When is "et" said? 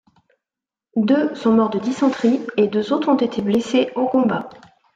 2.57-2.67